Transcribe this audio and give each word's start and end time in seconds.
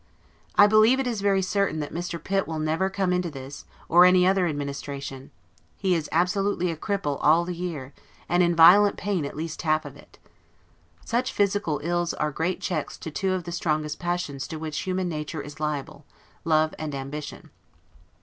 I 0.55 0.65
believe 0.65 0.99
it 0.99 1.05
is 1.05 1.21
very 1.21 1.43
certain 1.43 1.79
that 1.81 1.93
Mr. 1.93 2.17
Pitt 2.19 2.47
will 2.47 2.57
never 2.57 2.89
come 2.89 3.13
into 3.13 3.29
this, 3.29 3.65
or 3.87 4.03
any 4.03 4.25
other 4.25 4.47
administration: 4.47 5.29
he 5.77 5.93
is 5.93 6.09
absolutely 6.11 6.71
a 6.71 6.75
cripple 6.75 7.19
all 7.21 7.45
the 7.45 7.53
year, 7.53 7.93
and 8.27 8.41
in 8.41 8.55
violent 8.55 8.97
pain 8.97 9.25
at 9.25 9.37
least 9.37 9.61
half 9.61 9.85
of 9.85 9.95
it. 9.95 10.17
Such 11.05 11.31
physical 11.31 11.79
ills 11.83 12.15
are 12.15 12.31
great 12.31 12.59
checks 12.61 12.97
to 12.97 13.11
two 13.11 13.33
of 13.33 13.43
the 13.43 13.51
strongest 13.51 13.99
passions 13.99 14.47
to 14.47 14.57
which 14.57 14.79
human 14.79 15.07
nature 15.07 15.39
is 15.43 15.59
liable, 15.59 16.03
love 16.45 16.73
and 16.79 16.95
ambition. 16.95 17.51